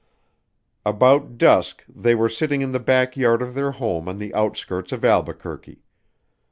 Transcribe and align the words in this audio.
About 0.83 1.37
dusk 1.37 1.83
they 1.87 2.15
were 2.15 2.27
sitting 2.27 2.63
in 2.63 2.71
the 2.71 2.79
back 2.79 3.15
yard 3.15 3.43
of 3.43 3.53
their 3.53 3.69
home 3.73 4.09
on 4.09 4.17
the 4.17 4.33
outskirts 4.33 4.91
of 4.91 5.05
Albuquerque. 5.05 5.83